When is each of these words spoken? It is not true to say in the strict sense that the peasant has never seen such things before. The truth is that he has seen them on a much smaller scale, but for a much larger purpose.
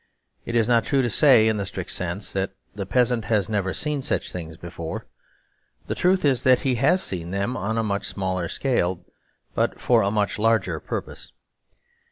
It 0.47 0.55
is 0.55 0.67
not 0.67 0.83
true 0.83 1.03
to 1.03 1.11
say 1.11 1.47
in 1.47 1.57
the 1.57 1.65
strict 1.67 1.91
sense 1.91 2.33
that 2.33 2.55
the 2.73 2.87
peasant 2.87 3.25
has 3.25 3.47
never 3.47 3.71
seen 3.71 4.01
such 4.01 4.31
things 4.31 4.57
before. 4.57 5.05
The 5.85 5.93
truth 5.93 6.25
is 6.25 6.41
that 6.41 6.61
he 6.61 6.73
has 6.81 7.03
seen 7.03 7.29
them 7.29 7.55
on 7.55 7.77
a 7.77 7.83
much 7.83 8.07
smaller 8.07 8.47
scale, 8.47 9.05
but 9.53 9.79
for 9.79 10.01
a 10.01 10.09
much 10.09 10.39
larger 10.39 10.79
purpose. 10.79 11.31